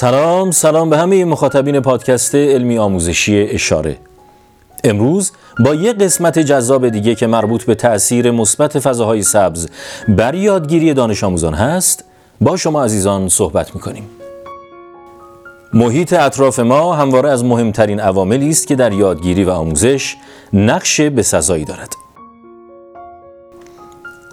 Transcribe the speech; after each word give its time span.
سلام 0.00 0.50
سلام 0.50 0.90
به 0.90 0.98
همه 0.98 1.24
مخاطبین 1.24 1.80
پادکست 1.80 2.34
علمی 2.34 2.78
آموزشی 2.78 3.42
اشاره. 3.42 3.96
امروز 4.84 5.32
با 5.64 5.74
یک 5.74 5.96
قسمت 5.96 6.38
جذاب 6.38 6.88
دیگه 6.88 7.14
که 7.14 7.26
مربوط 7.26 7.64
به 7.64 7.74
تأثیر 7.74 8.30
مثبت 8.30 8.78
فضاهای 8.78 9.22
سبز 9.22 9.68
بر 10.08 10.34
یادگیری 10.34 10.94
دانش 10.94 11.24
آموزان 11.24 11.54
هست 11.54 12.04
با 12.40 12.56
شما 12.56 12.84
عزیزان 12.84 13.28
صحبت 13.28 13.74
می‌کنیم. 13.74 14.10
محیط 15.72 16.12
اطراف 16.12 16.58
ما 16.58 16.94
همواره 16.94 17.30
از 17.30 17.44
مهمترین 17.44 18.00
عواملی 18.00 18.50
است 18.50 18.66
که 18.66 18.74
در 18.74 18.92
یادگیری 18.92 19.44
و 19.44 19.50
آموزش 19.50 20.16
نقش 20.52 21.00
بسزایی 21.00 21.64
دارد. 21.64 21.99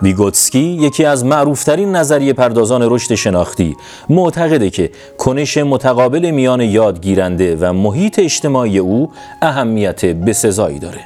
ویگوتسکی 0.01 0.59
یکی 0.59 1.05
از 1.05 1.25
معروفترین 1.25 1.95
نظریه 1.95 2.33
پردازان 2.33 2.81
رشد 2.81 3.15
شناختی 3.15 3.75
معتقده 4.09 4.69
که 4.69 4.91
کنش 5.17 5.57
متقابل 5.57 6.31
میان 6.31 6.61
یادگیرنده 6.61 7.55
و 7.55 7.73
محیط 7.73 8.19
اجتماعی 8.19 8.77
او 8.77 9.11
اهمیت 9.41 10.05
بسزایی 10.05 10.79
داره 10.79 10.99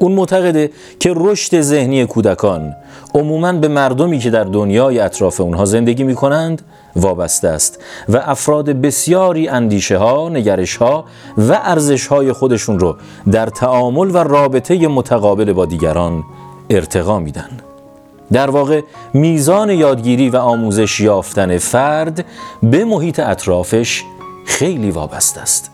اون 0.00 0.12
معتقده 0.12 0.70
که 1.00 1.12
رشد 1.16 1.60
ذهنی 1.60 2.06
کودکان 2.06 2.74
عموماً 3.14 3.52
به 3.52 3.68
مردمی 3.68 4.18
که 4.18 4.30
در 4.30 4.44
دنیای 4.44 4.98
اطراف 4.98 5.40
اونها 5.40 5.64
زندگی 5.64 6.04
می 6.04 6.14
کنند 6.14 6.62
وابسته 6.96 7.48
است 7.48 7.78
و 8.08 8.16
افراد 8.16 8.70
بسیاری 8.70 9.48
اندیشه 9.48 9.96
ها، 9.96 10.28
نگرش 10.28 10.76
ها 10.76 11.04
و 11.38 11.60
ارزش 11.62 12.06
های 12.06 12.32
خودشون 12.32 12.78
رو 12.78 12.96
در 13.32 13.46
تعامل 13.46 14.10
و 14.10 14.16
رابطه 14.16 14.88
متقابل 14.88 15.52
با 15.52 15.66
دیگران 15.66 16.24
ارتقا 16.70 17.18
میدن. 17.18 17.71
در 18.32 18.50
واقع 18.50 18.80
میزان 19.14 19.70
یادگیری 19.70 20.30
و 20.30 20.36
آموزش 20.36 21.00
یافتن 21.00 21.58
فرد 21.58 22.24
به 22.62 22.84
محیط 22.84 23.20
اطرافش 23.20 24.02
خیلی 24.46 24.90
وابسته 24.90 25.40
است. 25.40 25.70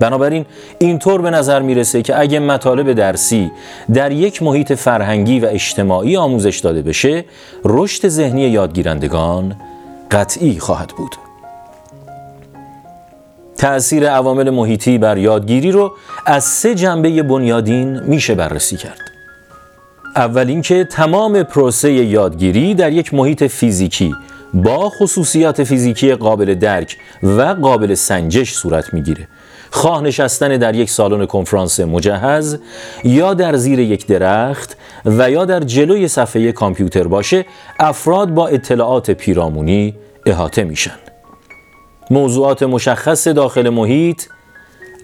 بنابراین 0.00 0.46
اینطور 0.78 1.22
به 1.22 1.30
نظر 1.30 1.62
می‌رسه 1.62 2.02
که 2.02 2.20
اگه 2.20 2.38
مطالب 2.38 2.92
درسی 2.92 3.50
در 3.94 4.12
یک 4.12 4.42
محیط 4.42 4.72
فرهنگی 4.72 5.40
و 5.40 5.46
اجتماعی 5.46 6.16
آموزش 6.16 6.58
داده 6.58 6.82
بشه 6.82 7.24
رشد 7.64 8.08
ذهنی 8.08 8.42
یادگیرندگان 8.42 9.56
قطعی 10.10 10.58
خواهد 10.58 10.88
بود 10.96 11.16
تأثیر 13.56 14.10
عوامل 14.10 14.50
محیطی 14.50 14.98
بر 14.98 15.18
یادگیری 15.18 15.72
رو 15.72 15.92
از 16.26 16.44
سه 16.44 16.74
جنبه 16.74 17.22
بنیادین 17.22 18.00
میشه 18.00 18.34
بررسی 18.34 18.76
کرد 18.76 19.13
اول 20.16 20.48
اینکه 20.48 20.84
تمام 20.84 21.42
پروسه 21.42 21.92
یادگیری 21.92 22.74
در 22.74 22.92
یک 22.92 23.14
محیط 23.14 23.44
فیزیکی 23.44 24.14
با 24.54 24.90
خصوصیات 24.90 25.64
فیزیکی 25.64 26.14
قابل 26.14 26.54
درک 26.54 26.96
و 27.22 27.42
قابل 27.42 27.94
سنجش 27.94 28.52
صورت 28.52 28.94
می‌گیره. 28.94 29.28
خواه 29.70 30.02
نشستن 30.02 30.56
در 30.56 30.74
یک 30.74 30.90
سالن 30.90 31.26
کنفرانس 31.26 31.80
مجهز 31.80 32.58
یا 33.04 33.34
در 33.34 33.56
زیر 33.56 33.78
یک 33.78 34.06
درخت 34.06 34.76
و 35.04 35.30
یا 35.30 35.44
در 35.44 35.60
جلوی 35.60 36.08
صفحه 36.08 36.52
کامپیوتر 36.52 37.04
باشه 37.04 37.44
افراد 37.78 38.34
با 38.34 38.48
اطلاعات 38.48 39.10
پیرامونی 39.10 39.94
احاطه 40.26 40.64
میشن. 40.64 40.98
موضوعات 42.10 42.62
مشخص 42.62 43.28
داخل 43.28 43.68
محیط 43.68 44.22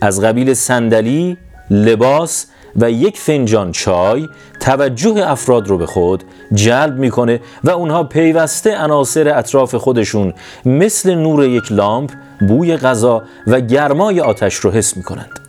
از 0.00 0.20
قبیل 0.20 0.55
صندلی، 0.55 1.36
لباس 1.70 2.47
و 2.76 2.90
یک 2.90 3.18
فنجان 3.18 3.72
چای 3.72 4.28
توجه 4.60 5.30
افراد 5.30 5.68
رو 5.68 5.78
به 5.78 5.86
خود 5.86 6.24
جلب 6.52 6.98
می‌کنه 6.98 7.40
و 7.64 7.70
اونها 7.70 8.04
پیوسته 8.04 8.78
عناصر 8.78 9.38
اطراف 9.38 9.74
خودشون 9.74 10.34
مثل 10.64 11.14
نور 11.14 11.44
یک 11.44 11.72
لامپ 11.72 12.10
بوی 12.48 12.77
غذا 12.77 13.22
و 13.46 13.60
گرمای 13.60 14.20
آتش 14.20 14.54
رو 14.54 14.70
حس 14.70 14.96
می 14.96 15.02
کنند. 15.02 15.40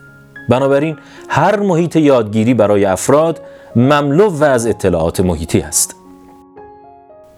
بنابراین 0.50 0.98
هر 1.30 1.60
محیط 1.60 1.96
یادگیری 1.96 2.54
برای 2.54 2.86
افراد 2.86 3.42
مملو 3.76 4.30
و 4.30 4.44
از 4.44 4.68
اطلاعات 4.68 5.20
محیطی 5.20 5.60
است. 5.60 5.96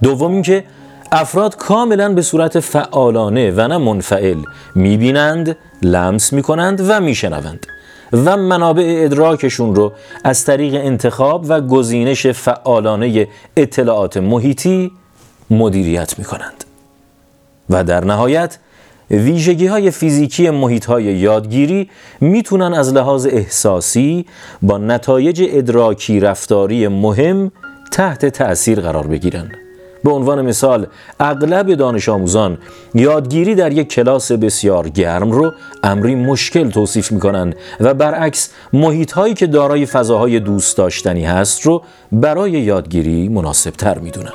دوم 0.03 0.31
اینکه 0.31 0.63
افراد 1.11 1.55
کاملا 1.55 2.13
به 2.13 2.21
صورت 2.21 2.59
فعالانه 2.59 3.51
و 3.51 3.67
نه 3.67 3.77
منفعل 3.77 4.37
می‌بینند، 4.75 5.57
لمس 5.81 6.33
می‌کنند 6.33 6.85
و 6.89 6.99
میشنوند 6.99 7.65
و 8.13 8.37
منابع 8.37 9.01
ادراکشون 9.05 9.75
رو 9.75 9.93
از 10.23 10.45
طریق 10.45 10.75
انتخاب 10.75 11.45
و 11.47 11.61
گزینش 11.61 12.27
فعالانه 12.27 13.27
اطلاعات 13.57 14.17
محیطی 14.17 14.91
مدیریت 15.49 16.19
می‌کنند 16.19 16.63
و 17.69 17.83
در 17.83 18.05
نهایت 18.05 18.57
ویژگی 19.11 19.67
های 19.67 19.91
فیزیکی 19.91 20.49
محیط 20.49 20.85
های 20.85 21.03
یادگیری 21.03 21.89
می‌تونن 22.21 22.73
از 22.73 22.93
لحاظ 22.93 23.25
احساسی 23.25 24.25
با 24.61 24.77
نتایج 24.77 25.43
ادراکی 25.49 26.19
رفتاری 26.19 26.87
مهم 26.87 27.51
تحت 27.91 28.25
تأثیر 28.25 28.81
قرار 28.81 29.07
بگیرن. 29.07 29.51
به 30.03 30.11
عنوان 30.11 30.41
مثال 30.41 30.87
اغلب 31.19 31.73
دانش 31.73 32.09
آموزان 32.09 32.57
یادگیری 32.93 33.55
در 33.55 33.71
یک 33.71 33.89
کلاس 33.89 34.31
بسیار 34.31 34.89
گرم 34.89 35.31
رو 35.31 35.53
امری 35.83 36.15
مشکل 36.15 36.69
توصیف 36.69 37.11
می‌کنن 37.11 37.53
و 37.79 37.93
برعکس 37.93 38.49
محیط 38.73 39.11
هایی 39.11 39.33
که 39.33 39.47
دارای 39.47 39.85
فضاهای 39.85 40.39
دوست 40.39 40.77
داشتنی 40.77 41.25
هست 41.25 41.61
رو 41.61 41.83
برای 42.11 42.51
یادگیری 42.51 43.29
مناسب 43.29 43.71
تر 43.71 43.99
می‌دونن. 43.99 44.33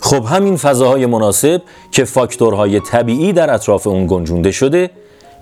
خب 0.00 0.24
همین 0.24 0.56
فضاهای 0.56 1.06
مناسب 1.06 1.62
که 1.90 2.04
فاکتورهای 2.04 2.80
طبیعی 2.80 3.32
در 3.32 3.54
اطراف 3.54 3.86
اون 3.86 4.06
گنجونده 4.06 4.50
شده 4.50 4.90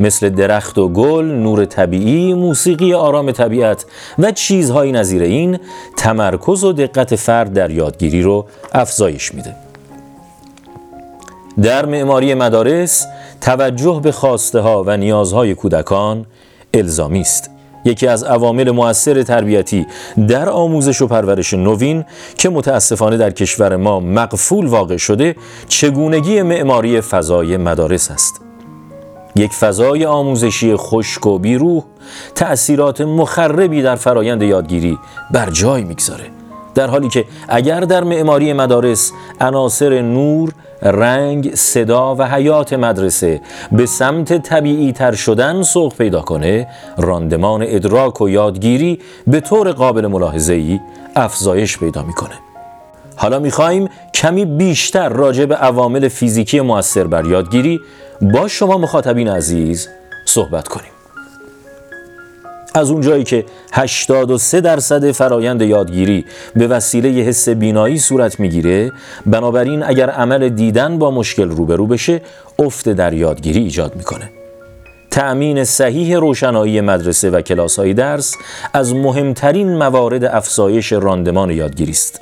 مثل 0.03 0.29
درخت 0.29 0.79
و 0.79 0.89
گل، 0.89 1.25
نور 1.25 1.65
طبیعی، 1.65 2.35
موسیقی 2.35 2.95
آرام 2.95 3.31
طبیعت 3.31 3.87
و 4.19 4.31
چیزهایی 4.31 4.93
نظیر 4.93 5.23
این 5.23 5.59
تمرکز 5.97 6.65
و 6.65 6.73
دقت 6.73 7.17
فرد 7.17 7.53
در 7.53 7.71
یادگیری 7.71 8.23
رو 8.23 8.47
افزایش 8.73 9.35
میده. 9.35 9.55
در 11.63 11.87
معماری 11.87 12.35
مدارس 12.35 13.07
توجه 13.41 14.01
به 14.03 14.13
خواسته 14.13 14.61
ها 14.61 14.85
و 14.87 14.97
نیازهای 14.97 15.55
کودکان 15.55 16.27
الزامی 16.75 17.21
است. 17.21 17.51
یکی 17.85 18.07
از 18.07 18.25
عوامل 18.25 18.71
مؤثر 18.71 19.23
تربیتی 19.23 19.87
در 20.29 20.49
آموزش 20.49 21.03
و 21.03 21.07
پرورش 21.07 21.55
نوین 21.55 22.05
که 22.39 22.49
متاسفانه 22.49 23.17
در 23.17 23.31
کشور 23.31 23.77
ما 23.77 24.01
مقفول 24.01 24.67
واقع 24.67 24.97
شده 24.97 25.37
چگونگی 25.69 26.43
معماری 26.43 27.01
فضای 27.01 27.57
مدارس 27.57 28.11
است 28.11 28.42
یک 29.37 29.53
فضای 29.53 30.05
آموزشی 30.05 30.77
خشک 30.77 31.27
و 31.27 31.39
بیروح 31.39 31.83
تأثیرات 32.35 33.01
مخربی 33.01 33.83
در 33.83 33.97
فرایند 33.97 34.43
یادگیری 34.43 34.99
بر 35.31 35.51
جای 35.51 35.85
می‌گذاره. 35.85 36.25
در 36.75 36.87
حالی 36.87 37.09
که 37.09 37.25
اگر 37.49 37.81
در 37.81 38.05
معماری 38.05 38.53
مدارس 38.53 39.13
عناصر 39.41 40.01
نور، 40.01 40.53
رنگ، 40.83 41.55
صدا 41.55 42.15
و 42.15 42.23
حیات 42.23 42.73
مدرسه 42.73 43.41
به 43.73 43.87
سمت 43.87 44.43
طبیعی 44.43 44.93
تر 44.93 45.13
شدن 45.13 45.63
سوق 45.63 45.95
پیدا 45.95 46.21
کنه 46.21 46.69
راندمان 46.99 47.65
ادراک 47.67 48.21
و 48.21 48.29
یادگیری 48.29 48.99
به 49.27 49.41
طور 49.41 49.73
قابل 49.73 50.07
ملاحظه 50.07 50.53
ای 50.53 50.81
افزایش 51.17 51.79
پیدا 51.79 52.03
می‌کنه. 52.03 52.35
حالا 53.17 53.39
می‌خواهیم 53.39 53.89
کمی 54.15 54.45
بیشتر 54.45 55.09
راجع 55.09 55.45
به 55.45 55.55
عوامل 55.55 56.09
فیزیکی 56.09 56.61
موثر 56.61 57.05
بر 57.05 57.25
یادگیری 57.25 57.81
با 58.23 58.49
شما 58.49 58.79
مخاطبین 58.79 59.29
عزیز 59.29 59.89
صحبت 60.27 60.69
کنیم. 60.69 60.91
از 62.75 62.91
اونجایی 62.91 63.25
که 63.25 63.45
83 63.73 64.61
درصد 64.61 65.11
فرایند 65.11 65.63
یادگیری 65.63 66.25
به 66.57 66.67
وسیله 66.67 67.09
حس 67.09 67.49
بینایی 67.49 67.99
صورت 67.99 68.41
می‌گیره 68.41 68.93
بنابراین 69.27 69.83
اگر 69.83 70.11
عمل 70.11 70.49
دیدن 70.49 70.99
با 70.99 71.11
مشکل 71.11 71.51
روبرو 71.51 71.87
بشه 71.87 72.21
افت 72.59 72.89
در 72.89 73.13
یادگیری 73.13 73.61
ایجاد 73.61 73.97
می‌کنه. 73.97 74.31
تأمین 75.11 75.65
صحیح 75.65 76.19
روشنایی 76.19 76.81
مدرسه 76.81 77.31
و 77.31 77.41
کلاس 77.41 77.79
های 77.79 77.95
درس 77.95 78.35
از 78.73 78.95
مهمترین 78.95 79.77
موارد 79.77 80.25
افزایش 80.25 80.93
راندمان 80.93 81.51
یادگیری 81.51 81.93
است. 81.93 82.21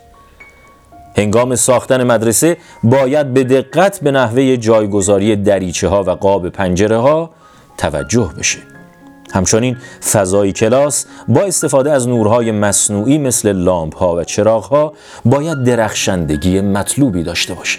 هنگام 1.21 1.55
ساختن 1.55 2.05
مدرسه 2.05 2.57
باید 2.83 3.35
به 3.35 3.45
دقت 3.45 4.01
به 4.01 4.11
نحوه 4.11 4.57
جایگذاری 4.57 5.37
دریچه 5.37 5.89
ها 5.89 6.03
و 6.03 6.11
قاب 6.11 6.49
پنجره 6.49 6.97
ها 6.97 7.31
توجه 7.79 8.31
بشه 8.39 8.59
همچنین 9.33 9.77
فضای 10.13 10.53
کلاس 10.53 11.07
با 11.29 11.41
استفاده 11.41 11.93
از 11.93 12.09
نورهای 12.09 12.53
مصنوعی 12.53 13.19
مثل 13.19 13.53
لامپ 13.53 13.97
ها 13.97 14.17
و 14.17 14.25
چراغ 14.25 14.65
ها 14.65 14.93
باید 15.25 15.65
درخشندگی 15.65 16.61
مطلوبی 16.61 17.23
داشته 17.23 17.55
باشه. 17.55 17.79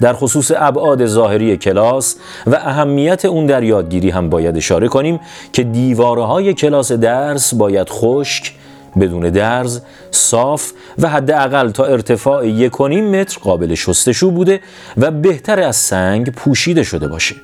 در 0.00 0.12
خصوص 0.12 0.52
ابعاد 0.56 1.06
ظاهری 1.06 1.56
کلاس 1.56 2.16
و 2.46 2.54
اهمیت 2.54 3.24
اون 3.24 3.46
در 3.46 3.62
یادگیری 3.62 4.10
هم 4.10 4.30
باید 4.30 4.56
اشاره 4.56 4.88
کنیم 4.88 5.20
که 5.52 5.62
دیواره 5.62 6.22
های 6.22 6.54
کلاس 6.54 6.92
درس 6.92 7.54
باید 7.54 7.88
خشک، 7.88 8.52
بدون 9.00 9.30
درز 9.30 9.80
صاف 10.10 10.72
و 10.98 11.08
حداقل 11.08 11.70
تا 11.70 11.84
ارتفاع 11.84 12.48
یک 12.48 12.80
متر 12.80 13.38
قابل 13.42 13.74
شستشو 13.74 14.30
بوده 14.30 14.60
و 14.96 15.10
بهتر 15.10 15.60
از 15.60 15.76
سنگ 15.76 16.30
پوشیده 16.32 16.82
شده 16.82 17.08
باشه. 17.08 17.36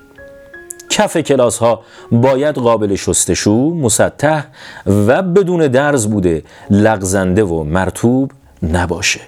کف 0.90 1.16
کلاس 1.16 1.58
ها 1.58 1.82
باید 2.12 2.54
قابل 2.54 2.94
شستشو، 2.94 3.74
مسطح 3.74 4.44
و 4.86 5.22
بدون 5.22 5.66
درز 5.66 6.06
بوده 6.06 6.42
لغزنده 6.70 7.44
و 7.44 7.64
مرتوب 7.64 8.32
نباشه. 8.62 9.20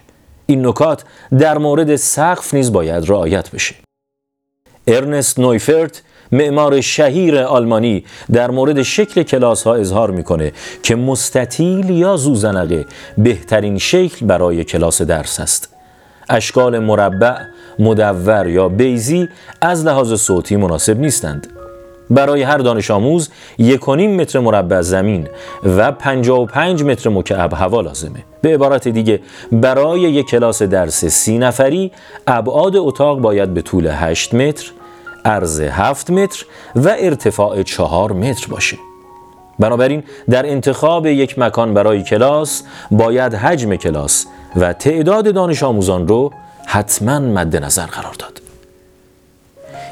این 0.47 0.67
نکات 0.67 1.05
در 1.39 1.59
مورد 1.59 1.97
سقف 1.97 2.55
نیز 2.55 2.73
باید 2.73 3.11
رعایت 3.11 3.51
بشه. 3.51 3.75
ارنست 4.87 5.39
نویفرت 5.39 6.03
معمار 6.35 6.81
شهیر 6.81 7.39
آلمانی 7.39 8.05
در 8.33 8.51
مورد 8.51 8.83
شکل 8.83 9.23
کلاس 9.23 9.63
ها 9.63 9.75
اظهار 9.75 10.11
می‌کنه 10.11 10.53
که 10.83 10.97
مستطیل 10.97 11.91
یا 11.91 12.17
زوزنقه 12.17 12.87
بهترین 13.19 13.79
شکل 13.79 14.27
برای 14.27 14.65
کلاس 14.65 15.03
درس 15.03 15.41
است. 15.41 15.75
اشکال 16.29 16.79
مربع، 16.79 17.37
مدور 17.79 18.49
یا 18.49 18.69
بیزی 18.69 19.29
از 19.61 19.85
لحاظ 19.85 20.13
صوتی 20.15 20.57
مناسب 20.57 21.01
نیستند. 21.01 21.47
برای 22.11 22.43
هر 22.43 22.59
دانش 22.59 22.91
آموز 22.91 23.31
یکونیم 23.59 24.17
متر 24.21 24.39
مربع 24.39 24.81
زمین 24.81 25.29
و 25.77 25.93
55 25.93 26.83
متر 26.83 27.11
مکعب 27.11 27.53
هوا 27.53 27.81
لازمه. 27.81 28.25
به 28.43 28.55
عبارت 28.55 28.89
دیگه 28.89 29.21
برای 29.53 30.01
یک 30.01 30.27
کلاس 30.27 30.63
درس 30.63 31.05
سی 31.05 31.39
نفری 31.39 31.93
ابعاد 32.27 32.77
اتاق 32.77 33.21
باید 33.21 33.55
به 33.55 33.63
طول 33.63 33.87
8 33.87 34.35
متر 34.35 34.73
عرض 35.25 35.61
7 35.61 36.11
متر 36.11 36.47
و 36.77 36.95
ارتفاع 36.99 37.63
4 37.63 38.13
متر 38.13 38.47
باشه. 38.47 38.77
بنابراین 39.59 40.03
در 40.31 40.47
انتخاب 40.47 41.07
یک 41.07 41.39
مکان 41.39 41.75
برای 41.75 42.03
کلاس 42.03 42.63
باید 42.91 43.35
حجم 43.35 43.77
کلاس 43.77 44.27
و 44.57 44.73
تعداد 44.73 45.35
دانش 45.35 45.63
آموزان 45.63 46.09
رو 46.09 46.33
حتما 46.67 47.19
مد 47.19 47.57
نظر 47.57 47.87
قرار 47.87 48.15
داد. 48.19 48.41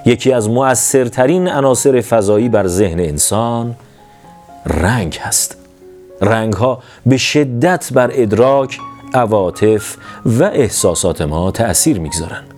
یکی 0.06 0.32
از 0.32 0.48
مؤثرترین 0.48 1.48
عناصر 1.48 2.00
فضایی 2.00 2.48
بر 2.48 2.66
ذهن 2.66 3.00
انسان 3.00 3.74
رنگ 4.66 5.18
هست. 5.22 5.56
رنگ 6.20 6.52
ها 6.52 6.82
به 7.06 7.16
شدت 7.16 7.92
بر 7.92 8.10
ادراک، 8.14 8.78
عواطف 9.14 9.96
و 10.26 10.44
احساسات 10.44 11.22
ما 11.22 11.50
تأثیر 11.50 12.00
می‌گذارند. 12.00 12.51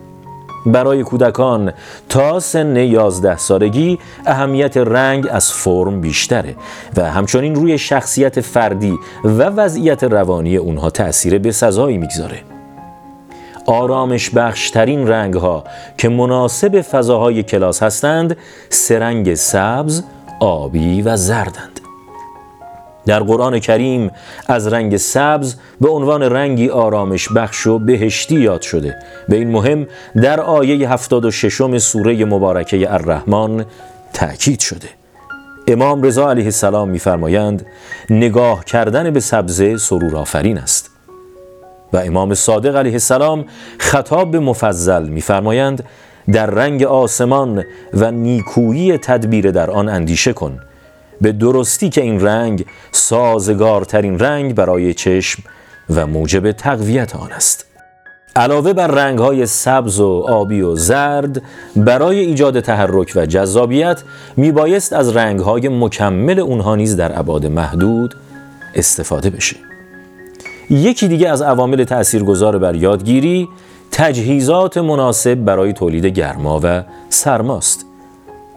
برای 0.66 1.02
کودکان 1.02 1.72
تا 2.08 2.40
سن 2.40 2.76
11 2.76 3.36
سالگی 3.36 3.98
اهمیت 4.26 4.76
رنگ 4.76 5.28
از 5.30 5.52
فرم 5.52 6.00
بیشتره 6.00 6.56
و 6.96 7.10
همچنین 7.10 7.54
روی 7.54 7.78
شخصیت 7.78 8.40
فردی 8.40 8.98
و 9.24 9.42
وضعیت 9.42 10.04
روانی 10.04 10.56
اونها 10.56 10.90
تأثیر 10.90 11.38
به 11.38 11.52
سزایی 11.52 11.98
می‌گذاره. 11.98 12.42
آرامش 13.66 14.30
بخشترین 14.30 15.08
رنگ 15.08 15.34
ها 15.34 15.64
که 15.98 16.08
مناسب 16.08 16.80
فضاهای 16.80 17.42
کلاس 17.42 17.82
هستند 17.82 18.36
سرنگ 18.68 19.34
سبز، 19.34 20.02
آبی 20.40 21.02
و 21.02 21.16
زردند. 21.16 21.73
در 23.06 23.20
قرآن 23.20 23.58
کریم 23.58 24.10
از 24.46 24.66
رنگ 24.66 24.96
سبز 24.96 25.54
به 25.80 25.88
عنوان 25.88 26.22
رنگی 26.22 26.68
آرامش 26.68 27.28
بخش 27.36 27.66
و 27.66 27.78
بهشتی 27.78 28.40
یاد 28.40 28.62
شده. 28.62 28.96
به 29.28 29.36
این 29.36 29.50
مهم 29.50 29.86
در 30.22 30.40
آیه 30.40 30.88
76 30.88 31.78
سوره 31.78 32.24
مبارکه 32.24 32.92
الرحمن 32.92 33.64
تأکید 34.12 34.60
شده. 34.60 34.88
امام 35.68 36.02
رضا 36.02 36.30
علیه 36.30 36.44
السلام 36.44 36.88
میفرمایند 36.88 37.66
نگاه 38.10 38.64
کردن 38.64 39.10
به 39.10 39.20
سبزه 39.20 39.76
سرور 39.76 40.16
آفرین 40.16 40.58
است. 40.58 40.90
و 41.92 41.96
امام 41.96 42.34
صادق 42.34 42.76
علیه 42.76 42.92
السلام 42.92 43.44
خطاب 43.78 44.30
به 44.30 44.38
مفضل 44.38 45.08
میفرمایند 45.08 45.84
در 46.32 46.46
رنگ 46.46 46.82
آسمان 46.82 47.64
و 47.94 48.10
نیکویی 48.10 48.98
تدبیر 48.98 49.50
در 49.50 49.70
آن 49.70 49.88
اندیشه 49.88 50.32
کن. 50.32 50.60
به 51.24 51.32
درستی 51.32 51.88
که 51.88 52.00
این 52.00 52.20
رنگ 52.20 52.64
سازگارترین 52.92 54.18
رنگ 54.18 54.54
برای 54.54 54.94
چشم 54.94 55.42
و 55.90 56.06
موجب 56.06 56.52
تقویت 56.52 57.16
آن 57.16 57.32
است. 57.32 57.66
علاوه 58.36 58.72
بر 58.72 58.86
رنگ 58.86 59.18
های 59.18 59.46
سبز 59.46 60.00
و 60.00 60.24
آبی 60.28 60.60
و 60.60 60.76
زرد 60.76 61.42
برای 61.76 62.18
ایجاد 62.18 62.60
تحرک 62.60 63.12
و 63.16 63.26
جذابیت 63.26 64.02
می 64.36 64.52
بایست 64.52 64.92
از 64.92 65.16
رنگ 65.16 65.40
های 65.40 65.68
مکمل 65.68 66.38
اونها 66.38 66.76
نیز 66.76 66.96
در 66.96 67.18
ابعاد 67.18 67.46
محدود 67.46 68.14
استفاده 68.74 69.30
بشه. 69.30 69.56
یکی 70.70 71.08
دیگه 71.08 71.28
از 71.28 71.42
عوامل 71.42 71.84
تاثیرگذار 71.84 72.58
بر 72.58 72.74
یادگیری 72.74 73.48
تجهیزات 73.90 74.78
مناسب 74.78 75.34
برای 75.34 75.72
تولید 75.72 76.06
گرما 76.06 76.60
و 76.62 76.82
سرماست. 77.08 77.83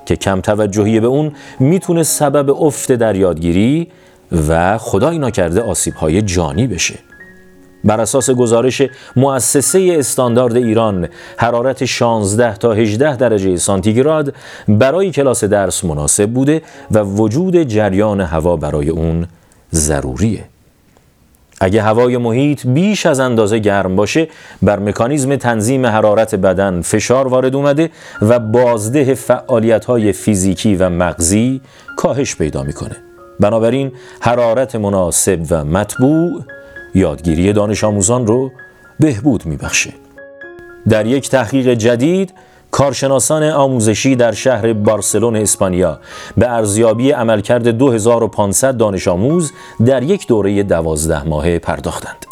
که 0.07 0.15
کم 0.15 0.42
توجهی 0.42 1.00
به 1.00 1.07
اون 1.07 1.31
می‌تونه 1.59 2.04
سبب 2.04 2.63
افت 2.63 2.92
در 2.92 3.15
یادگیری 3.15 3.88
و 4.50 4.77
خدای 4.77 5.18
ناکرده 5.18 5.62
آسیب 5.62 5.94
های 5.94 6.21
جانی 6.21 6.68
بشه. 6.68 7.00
بر 7.83 8.01
اساس 8.01 8.30
گزارش 8.30 8.81
مؤسسه 9.15 9.95
استاندارد 10.00 10.56
ایران 10.56 11.07
حرارت 11.38 11.86
16 11.86 12.56
تا 12.57 12.74
18 12.74 13.15
درجه 13.15 13.57
سانتیگراد 13.57 14.33
برای 14.68 15.12
کلاس 15.12 15.44
درس 15.44 15.86
مناسب 15.86 16.30
بوده 16.30 16.62
و 16.92 17.00
وجود 17.00 17.63
جریان 17.63 18.21
هوا 18.21 18.56
برای 18.56 18.89
اون 18.89 19.27
ضروریه. 19.74 20.44
اگه 21.62 21.81
هوای 21.81 22.18
محیط 22.18 22.68
بیش 22.68 23.06
از 23.06 23.19
اندازه 23.19 23.59
گرم 23.59 23.95
باشه 23.95 24.27
بر 24.62 24.80
مکانیزم 24.80 25.36
تنظیم 25.36 25.86
حرارت 25.86 26.36
بدن 26.36 26.81
فشار 26.81 27.27
وارد 27.27 27.56
اومده 27.56 27.89
و 28.21 28.39
بازده 28.39 29.13
فعالیت 29.13 30.12
فیزیکی 30.12 30.75
و 30.75 30.89
مغزی 30.89 31.62
کاهش 31.98 32.36
پیدا 32.36 32.63
می‌کنه. 32.63 32.95
بنابراین 33.39 33.92
حرارت 34.19 34.75
مناسب 34.75 35.39
و 35.50 35.63
مطبوع 35.63 36.44
یادگیری 36.95 37.54
دانش 37.54 37.83
آموزان 37.83 38.27
رو 38.27 38.51
بهبود 39.00 39.45
میبخشه. 39.45 39.94
در 40.89 41.06
یک 41.06 41.30
تحقیق 41.30 41.74
جدید 41.74 42.33
کارشناسان 42.78 43.44
آموزشی 43.44 44.16
در 44.16 44.32
شهر 44.32 44.74
بارسلون 44.74 45.36
اسپانیا 45.36 46.00
به 46.38 46.52
ارزیابی 46.52 47.12
عملکرد 47.12 47.68
2500 47.68 48.78
دانش 48.78 49.08
آموز 49.08 49.52
در 49.86 50.04
یک 50.04 50.28
دوره 50.28 50.64
دوازده 50.64 51.24
ماهه 51.24 51.60
پرداختند. 51.60 52.26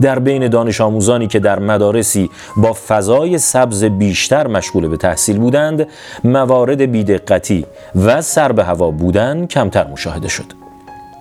در 0.00 0.18
بین 0.18 0.48
دانش 0.48 0.80
آموزانی 0.80 1.26
که 1.26 1.38
در 1.38 1.58
مدارسی 1.58 2.30
با 2.56 2.72
فضای 2.72 3.38
سبز 3.38 3.84
بیشتر 3.84 4.46
مشغول 4.46 4.88
به 4.88 4.96
تحصیل 4.96 5.38
بودند، 5.38 5.88
موارد 6.24 6.82
بیدقتی 6.82 7.66
و 7.94 8.22
سر 8.22 8.52
به 8.52 8.64
هوا 8.64 8.90
بودن 8.90 9.46
کمتر 9.46 9.86
مشاهده 9.86 10.28
شد. 10.28 10.65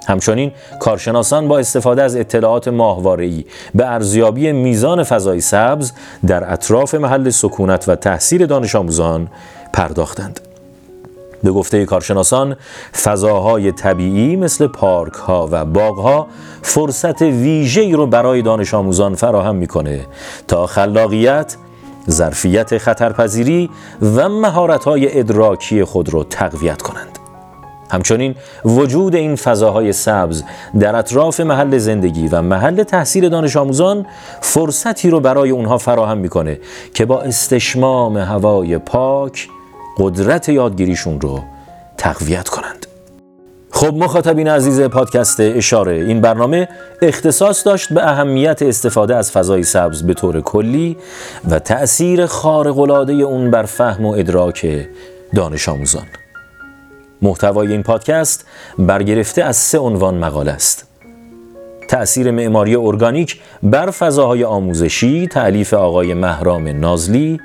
همچنین 0.08 0.52
کارشناسان 0.80 1.48
با 1.48 1.60
استفاده 1.60 2.04
از 2.04 2.16
اطلاعات 2.16 2.68
ماهواره‌ای 2.68 3.46
به 3.76 3.86
ارزیابی 3.86 4.52
میزان 4.52 5.04
فضای 5.04 5.42
سبز 5.42 5.92
در 6.28 6.54
اطراف 6.54 6.96
محل 6.96 7.30
سکونت 7.30 7.90
و 7.90 7.96
تحصیل 7.96 8.46
دانش 8.46 8.76
آموزان 8.76 9.28
پرداختند. 9.74 10.40
به 11.44 11.52
گفته 11.52 11.86
کارشناسان 11.86 12.56
فضاهای 13.04 13.72
طبیعی 13.72 14.36
مثل 14.36 14.68
پارک 14.68 15.14
ها 15.14 15.50
و 15.52 15.66
باغ 15.66 16.00
ها 16.00 16.28
فرصت 16.62 17.22
ویژه‌ای 17.22 17.94
رو 17.94 18.08
برای 18.08 18.42
دانش 18.42 18.74
آموزان 18.74 19.16
فراهم 19.16 19.56
می‌کنه 19.56 20.06
تا 20.48 20.68
خلاقیت، 20.68 21.56
ظرفیت 22.10 22.78
خطرپذیری 22.78 23.70
و 24.16 24.30
مهارت 24.30 24.88
ادراکی 24.88 25.84
خود 25.84 26.14
را 26.14 26.24
تقویت 26.24 26.82
کنند. 26.82 27.15
همچنین 27.92 28.36
وجود 28.66 29.16
این 29.16 29.36
فضاهای 29.36 29.94
سبز 29.94 30.44
در 30.80 30.96
اطراف 30.96 31.40
محل 31.40 31.78
زندگی 31.78 32.28
و 32.28 32.42
محل 32.42 32.84
تحصیل 32.84 33.30
دانش 33.30 33.58
آموزان 33.58 34.06
فرصتی 34.42 35.10
رو 35.10 35.20
برای 35.20 35.50
اونها 35.50 35.78
فراهم 35.78 36.18
می‌کنه 36.18 36.60
که 36.94 37.06
با 37.06 37.22
استشمام 37.22 38.18
هوای 38.18 38.78
پاک 38.78 39.48
قدرت 39.98 40.50
یادگیریشون 40.50 41.22
رو 41.22 41.40
تقویت 41.98 42.50
کنند. 42.50 42.86
خب 43.72 43.94
مخاطبین 43.94 44.48
عزیز 44.48 44.82
پادکست 44.82 45.40
اشاره 45.40 45.94
این 45.94 46.22
برنامه 46.22 46.68
اختصاص 47.02 47.66
داشت 47.68 47.94
به 47.94 48.04
اهمیت 48.04 48.62
استفاده 48.62 49.16
از 49.16 49.32
فضای 49.32 49.64
سبز 49.64 50.04
به 50.04 50.14
طور 50.14 50.42
کلی 50.42 50.98
و 51.50 51.60
تأثیر 51.60 52.26
خارق‌العاده 52.26 53.14
اون 53.14 53.52
بر 53.52 53.64
فهم 53.64 54.06
و 54.06 54.12
ادراک 54.12 54.88
دانش 55.36 55.70
آموزان. 55.70 56.06
محتوای 57.26 57.72
این 57.72 57.84
پادکست 57.84 58.46
برگرفته 58.80 59.44
از 59.44 59.56
سه 59.56 59.80
عنوان 59.80 60.18
مقاله 60.18 60.52
است. 60.52 60.88
تأثیر 61.90 62.32
معماری 62.32 62.76
ارگانیک 62.76 63.40
بر 63.64 63.92
فضاهای 63.92 64.44
آموزشی 64.44 65.28
تعلیف 65.28 65.74
آقای 65.74 66.14
مهرام 66.14 66.68
نازلی 66.68 67.40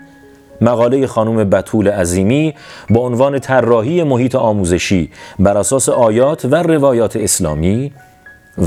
مقاله 0.60 1.06
خانم 1.06 1.50
بطول 1.50 1.88
عظیمی 1.88 2.54
با 2.90 3.00
عنوان 3.00 3.38
طراحی 3.38 4.02
محیط 4.02 4.34
آموزشی 4.34 5.10
بر 5.38 5.56
اساس 5.58 5.88
آیات 5.88 6.44
و 6.44 6.54
روایات 6.54 7.16
اسلامی 7.16 7.92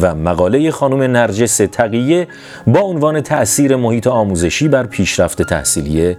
و 0.02 0.16
مقاله 0.16 0.72
خانم 0.72 1.02
نرجس 1.02 1.58
تقیه 1.58 2.28
با 2.68 2.80
عنوان 2.80 3.22
تأثیر 3.22 3.76
محیط 3.76 4.08
آموزشی 4.08 4.68
بر 4.68 4.86
پیشرفت 4.86 5.42
تحصیلی 5.42 6.18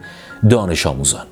دانش 0.51 0.87
آموزان 0.87 1.27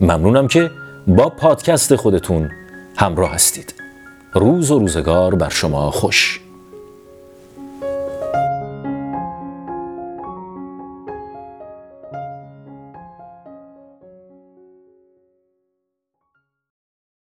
ممنونم 0.00 0.48
که 0.48 0.70
با 1.16 1.28
پادکست 1.28 1.96
خودتون 1.96 2.50
همراه 2.96 3.30
هستید. 3.30 3.74
روز 4.34 4.70
و 4.70 4.78
روزگار 4.78 5.34
بر 5.34 5.48
شما 5.48 5.90
خوش. 5.90 6.39